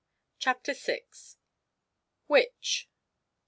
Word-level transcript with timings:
CHAPTER 0.39 0.73
VI. 0.73 1.03
"WHICH?" 2.27 2.89